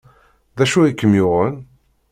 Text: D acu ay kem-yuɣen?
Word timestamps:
D 0.57 0.59
acu 0.63 0.77
ay 0.81 0.93
kem-yuɣen? 0.93 1.55